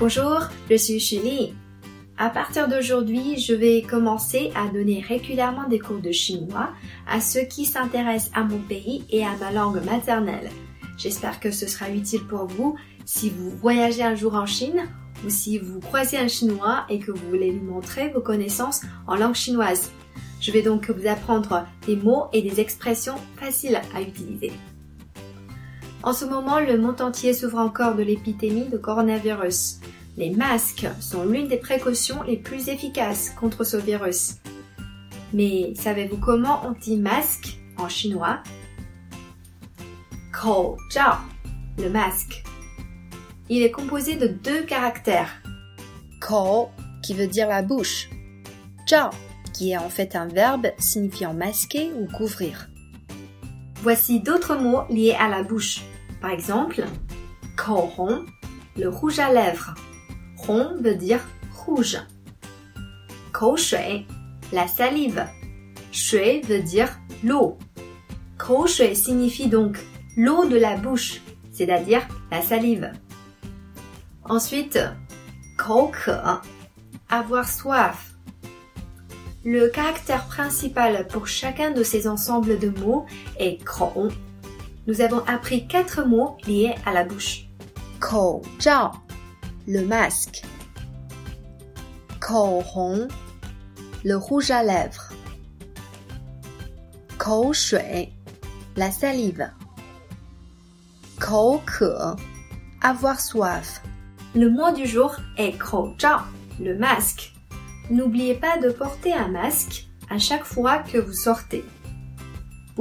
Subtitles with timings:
[0.00, 1.54] Bonjour, je suis Shili.
[2.18, 6.70] À partir d'aujourd'hui, je vais commencer à donner régulièrement des cours de chinois
[7.08, 10.50] à ceux qui s'intéressent à mon pays et à ma langue maternelle.
[10.98, 14.88] J'espère que ce sera utile pour vous si vous voyagez un jour en Chine
[15.24, 19.14] ou si vous croisez un chinois et que vous voulez lui montrer vos connaissances en
[19.14, 19.92] langue chinoise.
[20.40, 24.50] Je vais donc vous apprendre des mots et des expressions faciles à utiliser.
[26.04, 29.80] En ce moment, le monde entier souffre encore de l'épidémie de coronavirus.
[30.18, 34.34] Les masques sont l'une des précautions les plus efficaces contre ce virus.
[35.32, 38.42] Mais savez-vous comment on dit masque en chinois?
[40.34, 40.76] Zhao,
[41.78, 42.44] le masque.
[43.48, 45.42] Il est composé de deux caractères.
[46.20, 46.68] Kou
[47.02, 48.10] qui veut dire la bouche.
[48.86, 49.08] Zhao
[49.54, 52.68] qui est en fait un verbe signifiant masquer ou couvrir.
[53.82, 55.80] Voici d'autres mots liés à la bouche.
[56.24, 56.82] Par exemple,
[57.66, 58.24] rong,
[58.78, 59.74] le rouge à lèvres.
[60.38, 61.20] Rong veut dire
[61.54, 61.98] rouge.
[63.58, 64.06] shui,
[64.50, 65.26] la salive.
[65.92, 67.58] Shui veut dire l'eau.
[68.66, 69.76] shui signifie donc
[70.16, 71.20] l'eau de la bouche,
[71.52, 72.90] c'est-à-dire la salive.
[74.24, 74.78] Ensuite,
[75.58, 76.10] ke,
[77.10, 78.14] avoir soif.
[79.44, 83.04] Le caractère principal pour chacun de ces ensembles de mots
[83.38, 84.10] est krong
[84.87, 87.45] nous avons appris quatre mots liés à la bouche.
[88.59, 88.91] zhao,
[89.67, 90.43] le masque.
[92.29, 93.07] hong,
[94.03, 95.13] le rouge à lèvres.
[97.53, 98.13] shui,
[98.75, 99.51] la salive.
[101.19, 102.15] ke,
[102.81, 103.81] avoir soif.
[104.35, 105.57] Le mot du jour est
[105.99, 106.21] zhao,
[106.59, 107.33] le masque.
[107.89, 111.63] N'oubliez pas de porter un masque à chaque fois que vous sortez.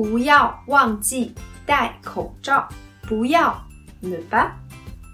[0.01, 1.35] 不要忘记
[1.67, 2.69] 戴口罩，
[3.03, 3.63] 不要
[4.01, 4.53] ne pas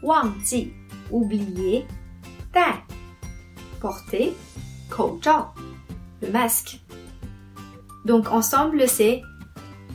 [0.02, 0.72] 忘记
[1.10, 1.84] oublier
[2.52, 2.82] 戴
[3.80, 4.32] porter
[4.88, 5.52] 口罩
[6.20, 6.78] le masque.
[8.04, 9.22] Donc ensemble c'est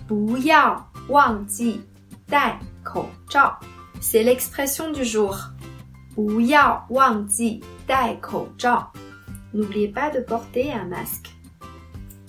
[0.07, 1.81] 不要忘记
[2.27, 3.59] 戴口罩
[4.01, 5.35] c'est l'expression du jour.
[6.15, 8.91] 不要忘记戴口罩
[9.53, 11.29] N'oubliez pas de porter un masque.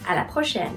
[0.09, 0.73] À la prochaine.